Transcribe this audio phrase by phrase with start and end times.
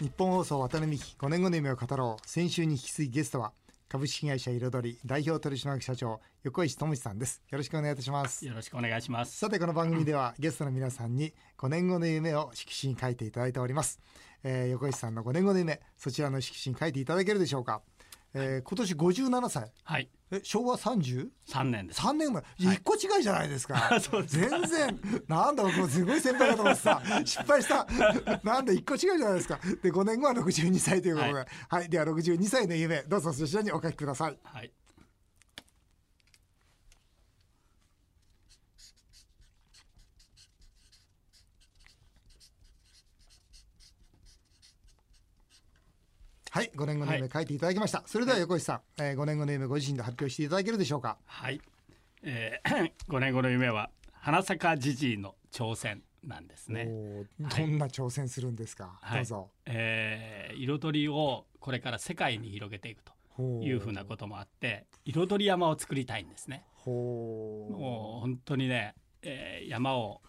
[0.00, 2.28] 日本放送渡辺美希5年後の夢を語ろう。
[2.28, 3.52] 先週に引き続きゲストは
[3.88, 7.42] 株式会社彩り代表取締役社長横石智さんです。
[7.50, 8.46] よろしくお願いいたします。
[8.46, 9.36] よろしくお願いします。
[9.36, 13.98] さてこの番組ではゲストの皆さんに5年後の夢を色紙に書いていただいております、
[14.44, 17.82] えー、横石さんの5年後の夢そちらの色紙に書いていただけるでしょうか、
[18.34, 19.72] えー、今年57歳。
[19.84, 20.10] はい。
[20.30, 21.28] え昭和 30?
[21.48, 22.00] 3年です。
[22.00, 22.42] 3年前。
[22.58, 25.00] 1個違いじゃないですか、 そうです全然。
[25.26, 27.86] なんだ僕もすごい先輩だと思ってさ 失敗した。
[28.44, 29.58] なんだ1個違いじゃないですか。
[29.82, 31.86] で5年後は62歳ということで、ははい。
[31.86, 34.38] い、では62歳の夢どうぞそちらにお書きください。
[34.42, 34.72] はい
[46.58, 51.16] はい5年後の夢書いていただきました、それでは横石さん、えー、5年後の夢ご自身で発表していただけるでしょうか？
[51.24, 51.60] はい、
[52.24, 56.86] えー、5年後の夢は花咲じじいの挑戦なんですね、
[57.38, 59.18] どんな挑戦するんですか、はい。
[59.18, 59.50] どうぞ。
[59.66, 66.64] えー、彩りをこれから世界に広げていくとほいうふうなこともあって彩り山を作りたいんですね。
[66.74, 66.90] ほ
[67.70, 70.22] もう本当にね、えー、山を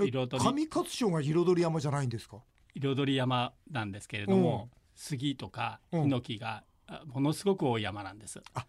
[0.00, 0.44] 彩り。
[0.44, 2.38] 上勝町が彩り山じゃないんですか？
[2.74, 4.68] 彩り山なんですけれども、
[4.98, 6.02] 杉とかうん。
[6.02, 8.40] ヒノキがあものすごく多い山なんです。
[8.54, 8.66] あ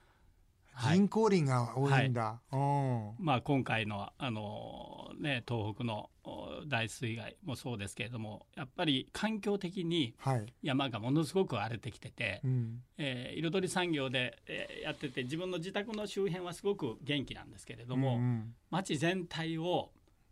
[0.73, 0.97] はい。
[0.97, 3.11] 人工林が多いんだ、うん。
[3.19, 12.81] まあ、今回のあの、ね、東北のお大水害もそうですけれどもやっぱり環境的にはい、山がものすごく荒れてきてて、うん。
[12.97, 19.91] えー彩り産業で、えーやってて自分の自宅の周辺はすごく元気なんですけれども、うん町全体を、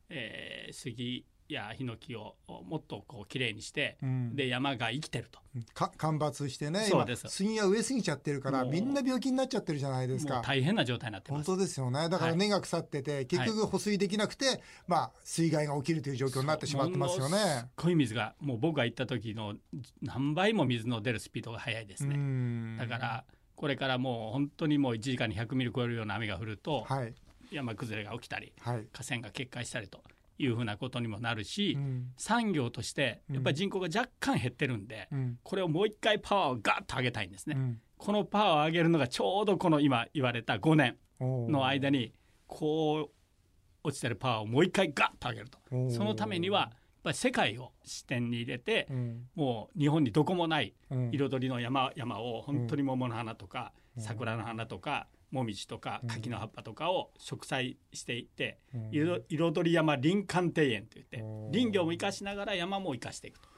[0.09, 4.35] えー杉やヒノキをおもっとこうきれいにして、うん。
[4.35, 5.39] で山が生きてると。
[5.73, 10.41] か干ばつしてね今杉が植えすぎちゃってるからみんな病気になっちゃってるじゃないですか。
[10.45, 11.47] 大変な状態になってます。
[11.47, 12.09] 本当ですよね。
[12.09, 12.37] だからはい。
[12.37, 17.37] 根が腐ってて、結局保水できなくて、まあ水害が起きるという状況になってしまってますよね。
[17.37, 19.55] すごい水がもう僕が行った時の
[20.01, 22.15] 何倍も水の出るスピードが速いですうね。
[22.17, 22.77] ん。
[22.77, 23.23] だから
[23.55, 27.13] これからもう本当にもう1時間に100ミリ超えるような雨が降るとはい。
[27.49, 30.03] 山崩れが起きたりはい、河川が決壊したりと
[30.39, 32.11] いうふうなことにもなるし、うん。
[32.17, 35.39] 産業としてやっぱり人口が若干減ってるんで、うん。
[35.43, 37.55] これをもう一回パワーをガッと上げたいんですね。
[37.57, 37.81] うん。
[37.97, 42.13] このパワーを上げるのがちょうどこの今言われた5年の間に
[42.45, 45.59] こう落ちてるパワーをもう一回ガッと上げると。
[45.89, 46.69] そのためにはやっ
[47.03, 49.27] ぱり世界を視点に入れてうん。
[49.35, 51.09] もう日本にどこもないうん。
[51.11, 54.03] 彩りの山山を本当に桃の花とかうん。
[54.03, 56.09] 桜の花とかもみじとかうん。
[56.09, 58.89] 柿の葉っぱとかを植栽していってうん。
[58.91, 61.51] 彩彩り山林間庭園といってうん。
[61.51, 63.49] 林業も生かしながら山も生かしていくと。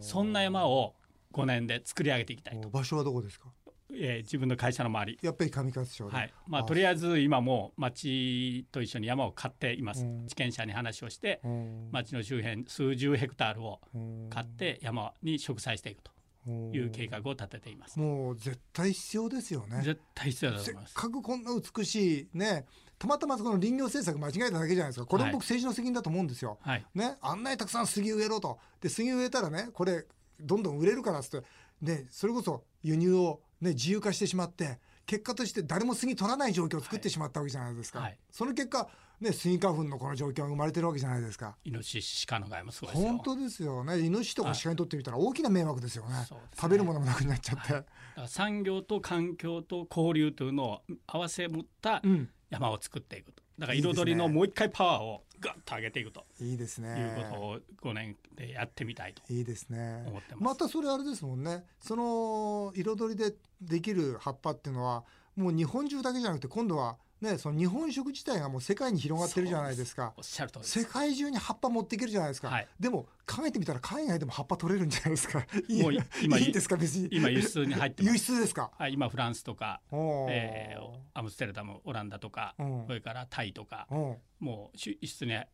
[0.00, 0.94] そんな山を
[1.32, 3.48] 5年で作り上げていきたいと、場所はどこですか？
[3.92, 5.18] えー自分の会社の周り。
[5.22, 6.32] やっぱり上勝町で、はい。
[6.46, 6.64] まあ、あ。
[6.64, 10.26] とりあえず今もう町と一緒に山を買っていますうん。
[10.26, 11.88] 地権者に話をしてうん。
[11.92, 14.26] 町の周辺数十ヘクタールをうん。
[14.30, 16.10] 買って山に植栽していくと
[16.46, 17.98] いう計画を立てています。
[17.98, 19.82] もう絶対必要ですよね。
[19.82, 20.94] 絶対必要だとせっ思います。
[20.94, 22.66] かくこんな美しいね
[22.98, 25.06] たまたまそこの林業政策間違えただけじゃないですか。
[25.06, 26.84] これも僕政治の責任だと思うんですよ、はい。
[26.94, 28.58] ねあんなにたくさん杉植えろと。
[28.80, 30.06] で杉植えたらねこれ
[30.40, 31.46] どんどん売れるからっつって
[31.82, 38.18] ねそれこそ輸入をね自由化してしまって結果として誰も杉取らない状況を作ってしまったわけじゃないですか、はい。
[38.30, 38.88] その結果
[39.20, 41.56] ねスギ花粉のこの状況が生まれてるわけじゃないですか。
[41.64, 43.08] イノシシ鹿の害もすごいですよ。
[43.08, 43.98] 本当ですよね。
[44.00, 46.14] イノシシとか鹿にとってみたら大きな迷惑ですよね。
[46.54, 47.86] 食べるものもなくなっちゃって、だか
[48.16, 52.28] ら産業と環境と交流というのを合わせ持ったうん。
[52.50, 53.42] 山を作っていくと。
[53.58, 56.24] だから彩りのもう一回パワーをガッと上げていくと。
[56.40, 57.16] いいですね。
[57.16, 57.36] いうこ
[57.82, 60.04] とを5年でやってみたいといいですね。
[60.06, 60.44] 思ってます。
[60.44, 61.64] またそれあれですもんね。
[61.80, 65.04] その彩りでできる葉っぱっていうのは
[65.36, 70.12] もう日本中だけじゃなくて今度はねその日本食自体がもう世界に広がってるじゃないですか。
[70.16, 70.80] おっしゃる通りです。
[70.80, 72.68] 世界中に葉っぱ持っていけるじゃないですか、はい。
[72.78, 75.46] でも考えてみたら海外でも葉っぱ取れるんじゃないですか。
[75.68, 75.92] いいもう
[76.22, 77.08] 今いいんですか別に。
[77.10, 78.70] 今輸出に入ってま輸す出ですか？
[78.78, 82.84] はい、今フランスとか、えーアムステルダムオランダとか、うん。
[82.86, 84.16] それからタイとか、うん。
[84.38, 85.46] もう輸出にや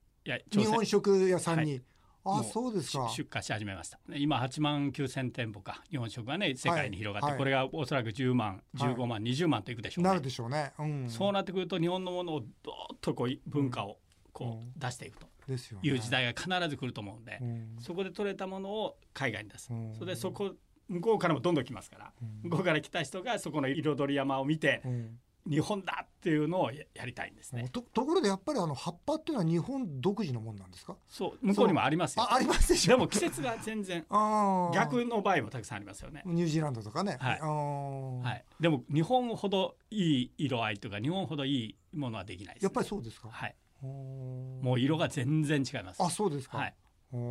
[0.51, 1.83] 日本食屋さんに、はい
[2.25, 3.09] あそうですか。
[3.09, 3.99] し出荷し始めました。
[4.15, 5.83] 今8万9千店舗か。
[5.91, 7.39] 日本食がね世界に広がって、はい。
[7.39, 8.95] これがおそらく10万はい。
[8.95, 10.09] 15万、20万といくでしょうね。
[10.09, 13.99] なるでしょうね、うん、そうなってくると日本のものをどーっとこう文化を
[14.33, 15.27] こう出していくと。
[15.47, 15.89] ですよね。
[15.89, 17.77] いう時代が必ず来ると思うんで、うん。
[17.79, 19.95] そこで取れたものを海外に出す、うん。
[19.95, 20.55] それでそこ
[20.89, 22.51] 向こうからもどんどん来ますから、うん。
[22.51, 27.69] 向こうから来た人がそこの彩り山を見て、うん日本だっていうのをややりたいんですね。
[27.71, 30.97] とところでやっぱりあの葉っぱっていうのは日本独自のもんなんですか？
[31.07, 32.23] そう向こうにもありますよ。
[32.23, 34.07] あありますでしょでも季節が全然
[34.75, 36.23] 逆の場合もたくさんありますよね。
[36.25, 38.45] ニュージーランドとかね、はいはい。
[38.61, 42.67] でも日本ほどいい色合いとか日本ほどいいものはできないです、ね。
[42.67, 43.55] やっぱりそうですか、はい。
[43.83, 46.03] もう色が全然違います。
[46.03, 46.75] あそうですか、はい。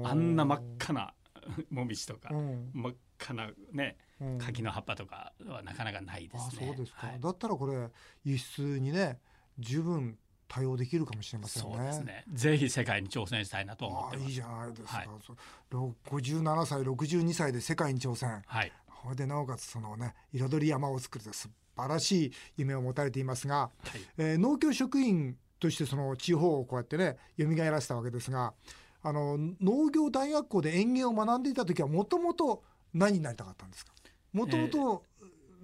[0.04, 1.14] あんな真っ赤な
[1.72, 6.64] もみじとか、うん真っかなねうん柿の葉っぱとかはなかなかないですね。
[6.64, 7.90] あそうですか、はいだったらこれ
[8.24, 9.20] 輸出にね
[9.60, 10.18] 十分
[10.48, 11.70] 対応できるかもしれませんね。
[11.76, 12.24] そうですね。
[12.32, 14.24] ぜひ世界に挑戦したいなと思ってます。
[14.24, 15.38] ああいいじゃないですか、はいそう
[15.72, 18.72] ろ57歳62歳で世界に挑戦はい。
[19.04, 23.72] それでなおかつそのね彩り山を作る素晴らしい夢を持たれていますが、はい。
[24.18, 28.54] えー農協職員としてその地方をこうやってね蘇らせたわけですが
[29.02, 33.94] あの農業大学校で園芸を学んでいた時はもともと何になりたかったんですか？
[34.34, 35.04] もともと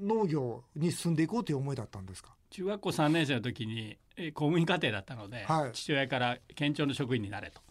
[0.02, 2.34] 農業に進んでいこうという思いだったんですか？
[2.52, 5.72] 中学校3年生の時にえー公務員課程だったので、はい。
[5.74, 7.62] 父親から県庁の職員になれと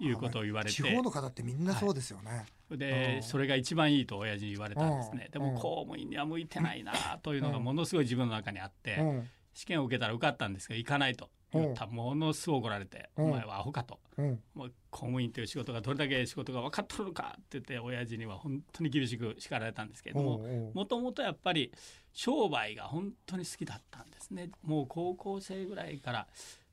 [0.00, 2.78] いうことを言われて、地方の方ってみんなそうですよね、うん。
[2.78, 6.92] でそれが一番いいと親父に言われたんですね、でも公務員には向いてないな
[7.22, 9.28] というのがものすごい自分の中にあって、うん。
[9.54, 13.98] 試験を受けたら受かったんですが行かないと言ったらものすごい怒られて、うんお前はアホかと。
[14.16, 21.72] うんもう公務員という仕事がどれだけ仕事が分かっとるのかって言って親父には本当に厳しく叱られたんですけれどもうんもともとやっぱり
[22.12, 24.50] 商売が本当に好きだったんですね。
[24.62, 26.26] もう高校生ぐらいから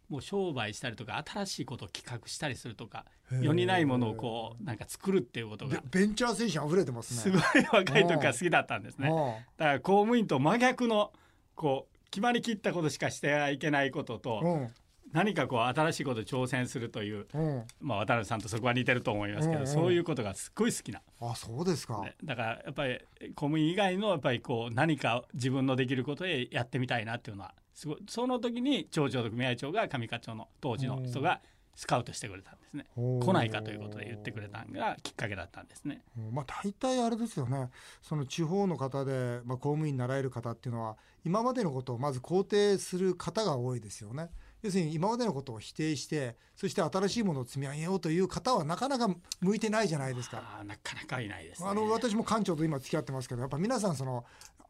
[0.10, 3.06] もう商売したりとか新しいことを企画したりするとか
[3.42, 7.20] 世にないものをこうなんか作るっていうことがベベンチャー精神溢れてますね。
[7.22, 9.10] すごい若い時から好きだったんですね。
[9.58, 11.12] だから公務員と真逆の
[11.56, 14.72] こう決まりきったことしかしてはいけないことうとん。
[15.12, 17.64] 何かこう新しいことに挑戦するといううん。
[17.82, 23.00] まあ、渡辺さんとそこは似てると思いますけど、うんうんそういうことがすっごい好きな、あそうですか、ねだからやっぱり
[23.36, 31.42] 公務員以外のやっぱりこう何か自分のできることでやってみたいなっていうのはすごいその時に町長と組合長が上課長の当時の人が
[31.76, 32.86] スカウトしてくれたんですね。
[32.96, 36.02] 来ないかということで言ってくれたのがきっかけだったんですね。
[36.18, 37.70] うんまあ大体あれですよね。
[38.02, 44.30] その地方の方で、まあ、公務員になられる方っていうのは今までのことをまず肯定する方が多いですよね。
[44.62, 49.08] 要するに今までのことを否定してそして新しいものを積み上げようという方はなかなか
[49.40, 50.64] 向いてないじゃないですか。
[50.66, 51.70] なかなかいないですね。
[51.70, 54.26] あの私も館長と今付き合ってますけどやっぱ皆さんその
[54.60, 54.65] あ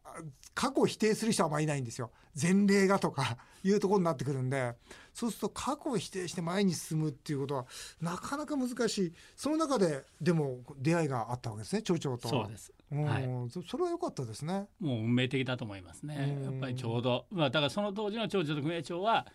[0.54, 2.10] 過去を否定する人はあまりいないんですよ。
[2.40, 4.74] 前例がとか いうところになってくるんで。
[5.12, 7.66] そうすると過去を否定して前に進むっていうことは
[8.02, 9.12] なかなか難しい。
[9.34, 12.28] その中ででも出会いがあったわけですね町長と。
[12.28, 12.72] そうです。
[12.92, 13.04] うん。
[13.04, 13.50] はい。
[13.50, 14.68] そそれは良かったですね。
[14.78, 16.36] もう運命的だと思いますね。
[16.38, 16.44] うん。
[16.44, 19.26] やっぱりちょうど、まあ、だからその当時の町長と組合長は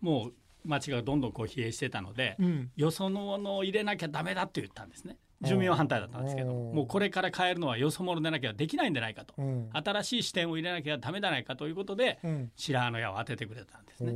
[0.00, 0.34] もう
[0.64, 2.70] 町がどんどんこう疲弊してたので、うん。
[2.76, 9.34] よそのものを入れなきゃダメだって言ったんですね住民は反対だったんですけどもうこれから変えるのはよそ者でなきゃできないんじゃないかと。
[9.36, 9.68] うん。
[9.72, 12.52] 新しい視点を入れなきゃダメじゃないかということでうん。
[12.56, 14.12] 白羽の矢を当ててくれたんですね。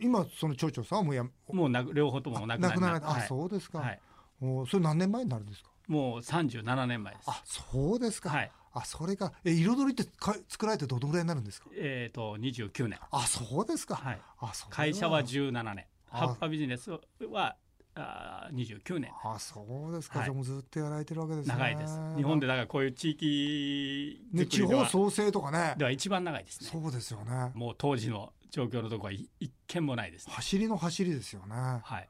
[0.00, 3.10] 今その町長さんはもうやもうなく両方ともなくなられた。
[3.10, 3.28] あ、はい。
[3.28, 4.00] そうですか、はい、
[4.40, 5.70] おーそれ何年前になるんですか？
[5.88, 7.24] もう37年前です。
[7.30, 8.50] あそうですか、はい。
[8.72, 11.68] あそれがえ彩りってか作られてどのぐらいになるんですか？
[11.74, 12.98] えっ、と29年。
[13.10, 14.20] あそうですか、はい。
[14.40, 15.86] あそれ会社は17年。
[16.10, 16.18] あ。
[16.18, 17.56] 葉っぱビジネスは
[18.00, 20.26] あー29年あそうですか、はい。
[20.26, 21.54] じゃあもうずっとやられてるわけですね。
[21.54, 21.98] 長いです。
[22.16, 25.74] 日本でだからこういう地域ね地方創生とかね。
[25.76, 26.70] では一番長いですね。
[26.70, 27.52] そうですよね。
[27.54, 30.32] もう当時の状況のところはい一件もないですね。
[30.34, 31.54] 走りの走りですよね。
[31.82, 32.08] はい。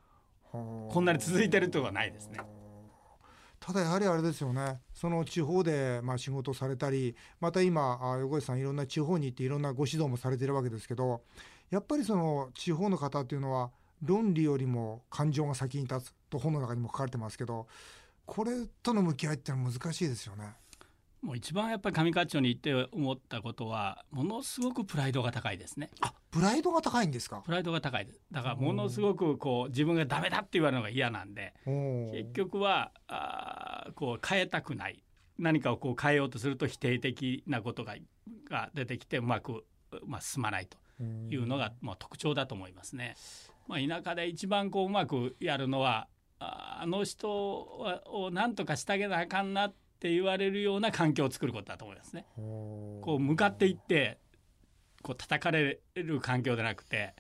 [0.51, 2.41] ここんなに続いてるとはないですね。
[3.61, 4.81] ただやはりあれですよね。
[4.95, 11.21] その地方でまあ仕事されたりまた今あ横井さんいろんな地方に行っていろんなご指導もされてるわけですけど
[11.71, 13.71] やっぱりその地方の方っていうのは
[14.03, 17.67] 論理よりも感情が先に立つと本の中にも書かれてますけど
[18.27, 18.53] これ
[18.83, 20.55] との向き合いってのは難しいですよね。
[21.23, 25.91] もう一番やっぱり上勝町に行って思ったことはものすごくプライドが高いですね。
[26.01, 27.43] あプライドが高いんですか？
[27.45, 28.23] プライドが高いです。
[28.33, 35.03] だからものすごくこう自分がダメだって言われるのが嫌なんで結局はあーこう変えたくない。
[35.39, 37.97] 何かをこう変えようとすると否定的なことが
[38.49, 39.65] が出てきてうまく、
[40.07, 43.17] まあ、進まないというのが、まあ、特徴だと思いますね。
[43.67, 47.29] まあ、田舎で一番こううまくやるのはああの人
[47.79, 52.27] はを何とかしてあげなあかんなって言われるような環境を作ることだと思いますね。
[52.37, 54.19] こう向かっていって
[55.03, 57.15] こう叩かれる環境でなくて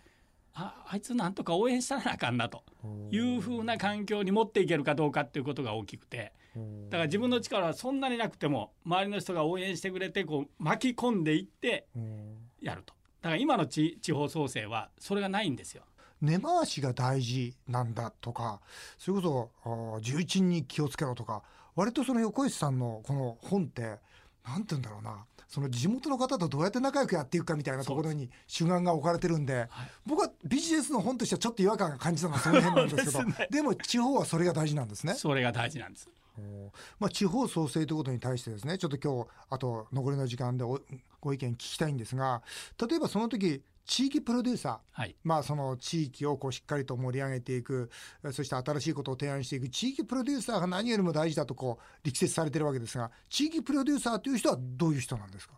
[0.54, 2.64] ああいつなんとか応援したらあかんなと
[3.10, 3.40] いう。
[3.40, 6.60] ふうな環境に持っていけるかどうかっていうことが大きくてだ
[6.92, 11.98] から自分の力はそんなになくても周りの人が応援してくれてこう巻き込んでいってう。
[12.00, 12.94] んやると。
[13.22, 15.84] だから今の地地方創生はそれがないんですよ。
[16.20, 18.60] 根回しが大事なんだとか
[18.98, 21.42] それこそ重鎮に気をつけろとか
[21.76, 23.98] 割とその横石さんのこの本って
[24.46, 29.68] なんて言うんだろうなその地元の方とどうやって仲良くやっていくかみたいなところに主眼が置かれてるんではい
[30.06, 35.14] 僕はビジネスの本としてはちょっと違和感が感じたのはその辺なんですけどですねでも地方はそれが大事なんですね。
[35.14, 36.08] それが大事なんです。
[36.38, 40.80] おまあ、地方創生ということに対してですねちょっと今日あと残りの時間でお
[41.20, 42.42] ご意見聞きたいんですが
[42.88, 47.90] 例えばその時地域プロデューサー、はいまあ、その地域をこうしっかりと盛り上げていく、
[48.30, 55.54] そして新しいことを提案していく、地域プロデューサーが何よりも大事だとこう力説されてるわけですが、地域プロデューサーという人はどういう人なんですか？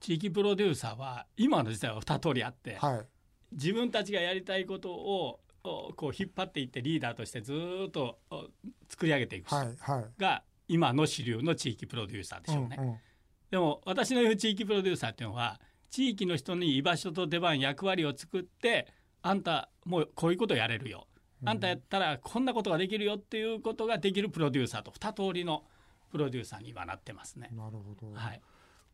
[0.00, 3.06] 地域プロデューサーは今の時代は2通りあって、はい、
[3.52, 8.46] 自分たちがやりたいことをおこう引っ張っていってリーダーとしてずーっとお
[8.88, 9.56] 作り上げていく人。
[10.16, 12.76] が今の主流の地域プロデューサーでしょうね。
[12.80, 12.96] うんうん
[13.52, 15.60] でも私の言う地域プロデューサーっていうのは
[15.92, 18.88] 地域の人に居場所と出番役割を作って
[19.20, 21.06] あんたもうこういうことやれるよ、
[21.44, 25.64] あんたやったらこんなことができるよっていうことができるプロデューサーと二通りの
[26.10, 27.50] プロデューサーに今なってますね。
[27.52, 28.40] なるほど、はい、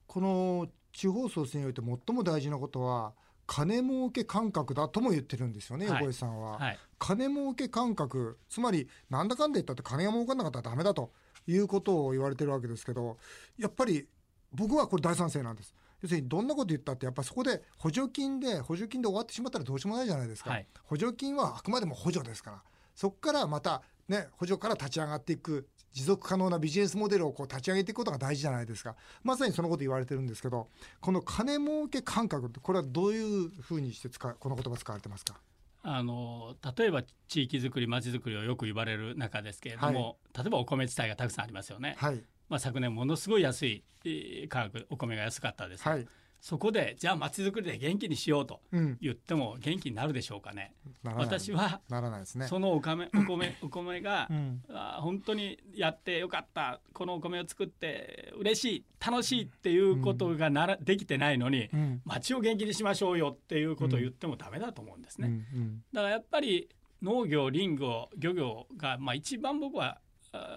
[0.08, 3.14] この地方創生において最も大事なことは
[3.46, 5.94] 金儲け感覚だとも言ってるんですよね、はい。
[6.00, 11.12] 横井さんは、はい、金儲け感覚つまりなんだかんだ言ったって金が儲かんなかったらダメだと
[11.46, 13.18] いうことを言われてるわけですけど
[13.56, 14.08] やっぱり
[14.52, 20.66] 僕はこれ大賛成なんです要するにどんなこと言ったってやっぱそこで補助金で補助金で終わってしまったらどうしようもないじゃないですか、はい。
[20.84, 22.62] 補助金はあくまでも補助ですから。
[22.94, 28.94] そこからまたね補助から立ち上がっていく持続可能なビジネスモデルをこう立ち上げていくことが大事じゃないですか。
[29.22, 30.68] まさにそのこと言われてるんですけど
[31.00, 35.40] この金儲け感覚ってこれはどういうふうにして使うこの言葉使われてますか？
[35.82, 41.94] あの例えば地域づくり町づくりをよく言われる中ですけれども、例えばお米自体がたくさんありますよね。
[41.98, 46.06] はいまあ、昨年ものすごい安いえー価格お米が安かったです、はい。
[46.40, 48.98] そこでじゃあ町づくりで元気にしようとうん。
[49.00, 50.72] 言っても元気になるでしょうかね。
[51.02, 51.26] ならない。
[51.26, 52.46] 私はならないですね。
[52.46, 54.62] そのお米 お米お米が、うん。
[54.70, 56.80] あー本当にやってよかった。
[56.92, 62.02] このお米を作って嬉しい楽しいっていうことがなら、できてないのに、うん。
[62.04, 65.28] 町を元気にしましょうよっていうことを言ってもダメだと思うんですね。
[65.28, 65.60] うん。
[65.60, 65.84] うん。
[65.92, 66.68] だからやっぱり
[67.02, 70.00] 農業林業漁業が、まあ、一番僕はあ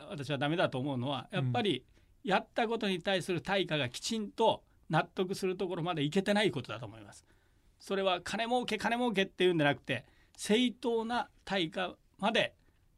[0.09, 1.83] 私はダメだと思うのはやっぱり
[2.23, 7.25] やったことに対する対価がきちんと納得するところまでいけてないことだと思います。
[7.79, 10.05] それは金儲け金儲けっていうんじゃなくて
[10.37, 12.53] 正当な対価まで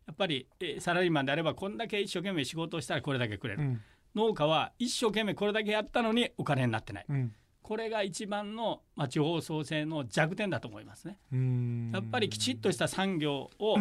[0.05, 3.81] やっぱり、えーサラリーマンであればこんだけ一生懸命仕事をしたらこれだけくれる、うん
[4.15, 11.17] 農家は一生懸命これだけやったのにお金になってないうんこれが一番の、まあ、地方創生の弱点だと思いますね。
[11.31, 13.77] うんやっぱりきちっとした産業を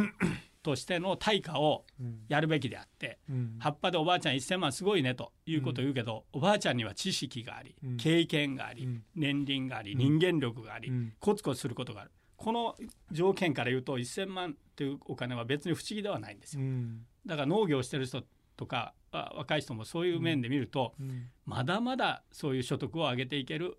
[0.63, 2.21] としての対価をうん。
[2.29, 3.57] やるべきであってうん。
[3.59, 7.97] 葉っぱでおばあちゃん1,000万すごいねということを言うけど、おばあちゃんには知識があり、うん。
[7.97, 9.03] 経験があり、うん。
[9.15, 9.99] 年輪があり、うん。
[9.99, 11.13] 人間力があり、うん。
[11.21, 12.11] コツコツすることがある。
[12.37, 12.75] この
[13.13, 16.63] 条件から言うと1,000万というお金は別に不思議ではないんですよ。
[16.63, 17.07] うん。
[17.27, 18.25] だから農業をしてる人
[18.57, 21.29] とかあ若い人もそういう面で見ると、うん。
[21.45, 23.79] まだまだそういう所得を上げていける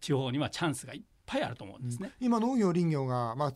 [0.00, 2.12] 地方にはチャンスがいっぱいあると思うんですね。
[2.20, 3.54] 今農業林業がまあ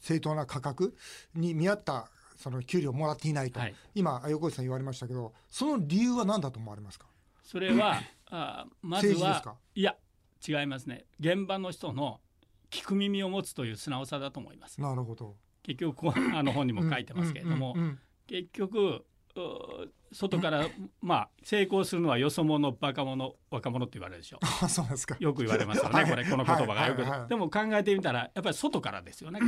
[0.00, 0.96] 正当な価格
[1.34, 3.74] に見合ったその給料をもらっていないと、はい。
[3.94, 7.06] 今横井さん言われましたけどその理由は何だと思われますか？
[7.42, 8.00] それは
[8.30, 9.96] あまずはいや
[10.46, 11.06] 違いますね。
[11.18, 12.20] 現場の人の
[12.70, 14.80] 聞く耳を持つという素直さだと思います。
[14.80, 15.36] なるほど。
[15.62, 17.74] 結局あの本にも書いてますけれども。
[18.28, 19.04] 結局う
[20.12, 20.66] 外から
[21.00, 24.38] まあ成功するのはよそ者バカ者若者って言われるでしょ。
[24.62, 25.16] あそうなんですか。
[25.18, 26.04] よく言われますよはい。
[26.04, 26.86] ねこれこの言葉が。
[26.86, 27.28] よく。
[27.28, 29.40] でも考えてみたらやっぱり外からですよね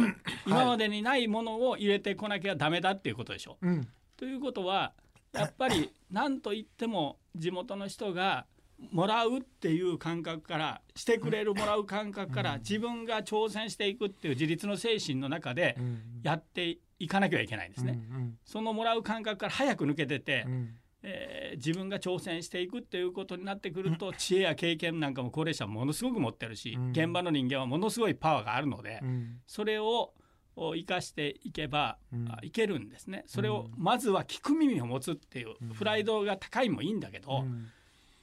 [0.46, 3.58] 今までにないものを入れてこなきゃダメだっていうことでしょ。
[3.60, 3.88] うん。
[4.16, 4.92] ということは
[5.32, 8.46] やっぱり何と言っても地元の人が
[8.92, 16.20] もらうっていう感覚からしてくれるもらう感覚から自分が挑戦していくっていう自立の精神の中でうん。
[16.22, 17.98] やっていかなきゃいけないんですね。
[18.12, 20.74] うんそのもらう感覚から早く抜けてて、うん。
[21.02, 26.90] えー自分が挑戦していくっていうことになってくると知恵や経験なんかも高齢者はものすごく持ってるし、うん。
[26.90, 29.40] 現場の人間はものすごいパワーがあるので、うん。
[29.46, 30.12] それを
[30.54, 31.96] お生かしていけば、
[32.42, 33.24] いけるんですね。
[33.26, 35.68] それをまずは聞く耳を持つっていう、うん。
[35.70, 37.68] プライドが高いもいいんだけど、うん。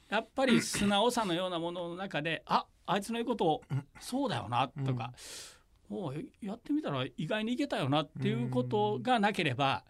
[0.08, 3.84] やっぱり素直さのようなものの中でああいつの言うことをうん。
[4.00, 5.12] そうだよなとか、
[5.90, 9.84] おうやってみたら意外にいけたよなっていうことがなければ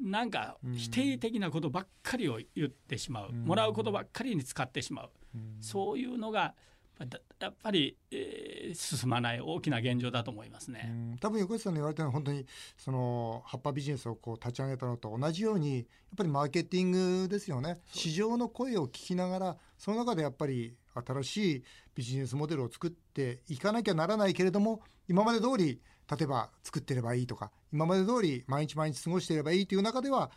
[0.00, 3.44] なんか否定的なことばっかりを言ってしまう、うん。
[3.44, 5.56] もらうことばっかりに使ってしまう、うん。
[5.60, 6.54] そういうのが
[6.98, 10.80] だやっぱり、えー進まない大きな現状だと思いますうね。
[11.14, 11.18] ん。
[11.18, 12.44] 多分横井さんの言われたのは本当に
[12.76, 15.86] その葉っぱビジネスをこう立ち上げたのと同じようにやっ
[16.16, 16.90] ぱりマーケティン
[17.22, 17.78] グですよね。
[17.92, 30.30] 市場の声を聞きながらその中でやっぱり新しいビジネスモデルを作っていかなきゃならないけれども今まで通り例えば作ってればいいとか今まで通り毎日毎日過ごしていればいいという中では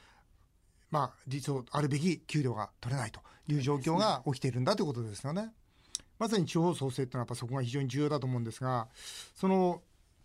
[0.91, 5.51] まあ理想あるべき給料が取れないという状況が起きているんだということですよね。
[6.17, 8.89] まさに地方創生ってのはやっぱそこが非常に重要だと思うんですが
[9.35, 9.81] その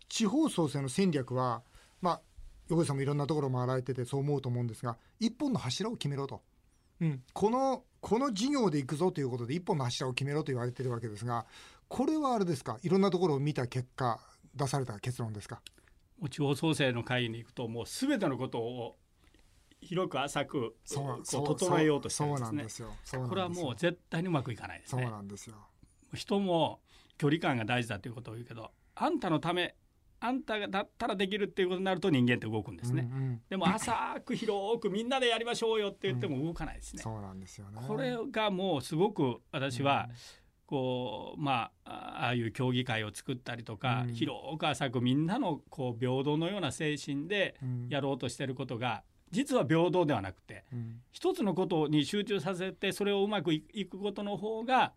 [0.09, 1.63] 地方創生の戦略は
[2.01, 2.21] まあ
[2.67, 6.41] 横井さんもいろんなところ回られててそう思うと思うんですが一本の柱を決めろと、
[6.99, 11.47] うん、このこの事業でいくぞということで一本の柱を決めろと言われてるわけですが
[11.87, 12.77] これはあれですか？
[12.83, 14.19] いろんなところを見た結果
[14.55, 15.59] 出された結論ですか？
[16.19, 18.95] もう地方創生の会議に行くともう全てのことを
[19.81, 22.63] 広く浅くこそうう整えようとしてるんですね。
[22.63, 22.83] です
[23.27, 25.55] これはもう絶対にうまくいかないですそうねなんですよ。
[26.13, 26.81] 人も
[27.17, 29.73] 距離感が大事だということを言うけどあんたのため
[30.19, 33.41] あんたがだったらできるっていうことになると人間って動くんですね、うんうん。
[33.49, 33.93] でも浅
[34.25, 37.81] く広くみんなでやりましょうよって言っても動かないですね、 そうなんですよね。
[37.87, 40.09] これがもうすごく私は、
[40.65, 44.13] こうまあああいう協議会を作ったりとか、うん。
[44.13, 47.87] 広く浅くみんなのこう平等のような精神でうん。
[47.89, 51.01] やろうとしてることが実は平等ではなくてうん。
[51.11, 54.93] 一つのことに集中させてそれをうまくいいくことの方が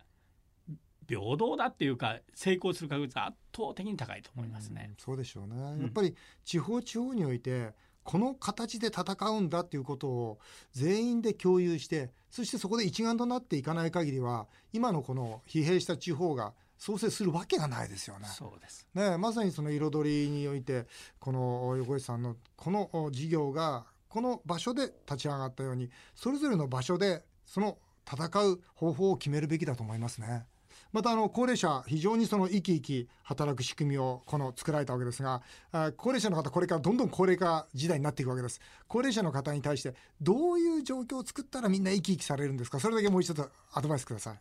[1.09, 4.95] 平等だっていうか成功する確率は圧倒的に高いと思いますねうん。
[4.99, 7.73] そうでしょうね、んやっぱり地方地方において
[8.05, 10.39] この形で戦うんだっていうことを
[10.73, 18.27] 全員で共有してそしてそこで一丸となっていかない限りは今のこの疲弊した地方が創生するわけがないですよね。
[18.29, 20.87] そうですねまさにその彩りにおいて
[21.19, 27.79] この横井さんのこの事業がこの場所で立ち上がったようにそれぞれの場所でその
[28.11, 30.47] 戦う方法を決めるべきだと思いますね。
[30.93, 35.43] またあの高齢者非常にその生き生き働く仕組みをこの作られたわけですが
[35.73, 38.61] あ高齢者の方これからどんどん高齢化時代になっていくわけです。
[38.87, 42.81] 高齢者の方に対してどういう状況を作ったらみんな生き生きされるんですか？
[42.81, 44.39] それだけもう一度アドバイスください。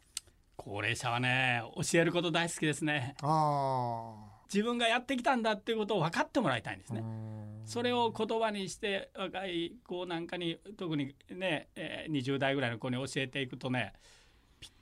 [0.56, 1.62] 高齢者はね
[1.92, 3.16] 教えること大好きですね。
[3.22, 4.14] あ
[4.52, 7.04] 自分がやってきたんだっていうことを分かってもらいたいんですあね。
[7.66, 13.92] それを言葉にして若い子なんかに特にね、えー20代ぐらいの子に教えていくとね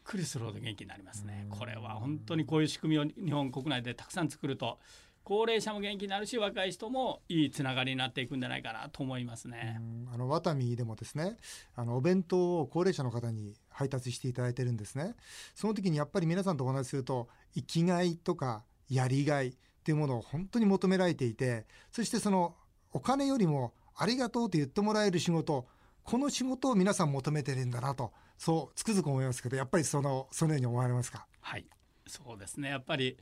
[0.05, 1.47] くりするほど元気になりますね。
[1.49, 4.79] これは本当にこういう仕組みを日本国内でたくさん作ると
[5.25, 9.77] 高齢者も元気になるし若い人もいいつながりになっていくんじゃないかなと思いますね。
[9.79, 11.37] うんあのワタミでもですね
[11.75, 15.15] あのお弁当を高齢者の方に配達していただいてるんですね
[15.55, 22.55] その時にやっぱり皆さんとお話しすると生きがいとかやりがいっていうものを本当に求められていてそしてその
[22.93, 25.65] お金よりもありがとうと言ってもらえる仕事
[26.03, 31.27] この仕事を皆さん求めてるんだなとそうつくづく思いますけどやっぱりそのそのように思われますか？
[31.41, 31.65] はい。
[32.07, 32.69] そうですね。
[32.69, 33.17] やっぱり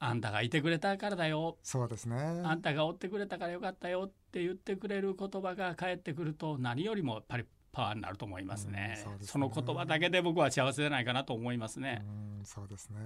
[0.00, 1.58] あんたがいてくれたからだよ。
[1.62, 2.16] そうですね。
[2.16, 12.02] あんたがおってくれたからよかったよって言ってくれる言葉が返ってくると何よりもやっぱりパワーになると思いますね,、うんそすねその言葉だけで僕は幸せじゃないかなと思いますね、
[12.40, 12.98] うんそうですね。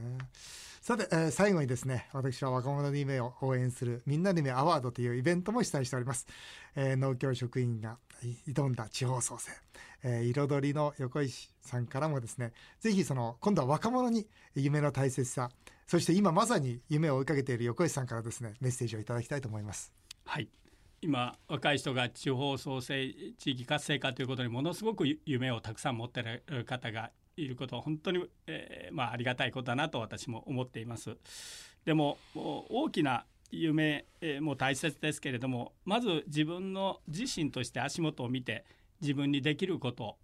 [0.83, 6.27] さて、えー最後にですね、私は若者の夢を応援するみんなで夢アワードというイベントも主催しております。
[6.75, 7.99] えー農協職員が
[8.49, 9.53] 挑んだ地方創生、
[10.03, 15.51] えー彩りの横石さんからもですね、ぜひその今度は若者に夢の大切さ、
[15.87, 19.93] そして今まさに夢を追いかけている横石さんからですね、メッセージをいただきたいと思います。
[20.25, 20.49] はい
[21.03, 31.17] 今若い人が地方創生地域活性化ということにものすごく夢をたくさん持っている方がいることは本当に、えーまあ、ありがたいことだなと私も思っています。
[31.85, 34.07] でも大きな夢
[34.41, 38.65] も大切ですけれどもまず自分の自身として足元を見て
[39.01, 40.19] 自分にできること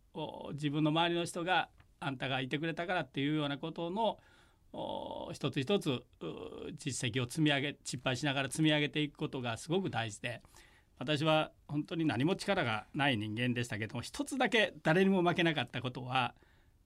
[0.52, 4.18] 自分の周りの人があんたがいてくれたからっていうようなことの
[5.32, 6.04] 一つ一つ
[6.78, 10.42] 実績を積み上げ失敗しながら積み上げていくことがすごく大事で
[10.98, 16.34] 私は本当に何も力がない人間でしたけども一つだけ誰にも負けなかったことは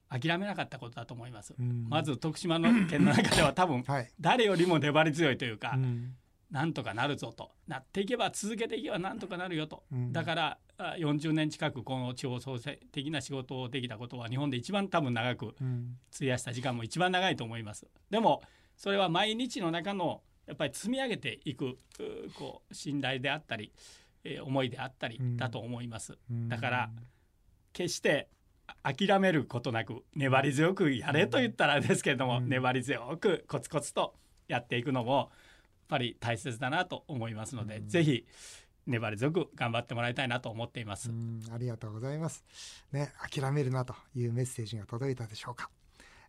[0.09, 1.55] 諦めなかったことだと思います。
[1.59, 1.87] うん。
[1.89, 4.11] まず徳島の県の中では多分はい。
[4.21, 6.15] 誰よりも粘り強いというか、うん。
[6.51, 7.53] なんとかなるぞと。
[7.67, 10.13] なっていけば続けていけばなんとかなるよと、うん。
[10.13, 15.97] だからあ40年近くこの地方創生的な仕事をできたことは日本で一番多分長くうん。
[16.15, 17.87] 費やした時間も一番長いと思います。
[18.11, 18.43] でも
[18.77, 21.77] それは毎日の中のやっぱり積み上げていくう
[22.35, 23.73] こう信頼であったり、
[24.25, 26.91] えー思いであったりうんだと思います、うんだから
[27.73, 28.29] 決して
[28.67, 34.15] あ諦めることなく粘り強くやれと言ったらですけれども、うん粘り強くコツコツと
[34.49, 35.29] やっていくのもやっ
[35.89, 38.27] ぱり大切だなと思いますので、うんぜひ
[38.87, 41.11] 粘り強く頑張ってもらいたいなと思っています。
[41.11, 42.45] うんありがとうございます。
[42.93, 45.71] ね、諦めるなというメッセージが届いたでしょうか。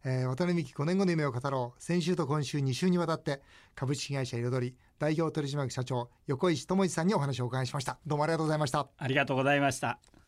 [0.05, 1.81] えー、渡辺美希5年後の夢を語ろう。
[1.81, 3.41] 先週と今週2週にわたって、
[3.75, 7.97] 株式会社彩り代表取締役社長、横石智一さんにお話をお伺いしました。
[8.05, 8.87] どうもありがとうございました。
[8.97, 10.22] ありがとうございました。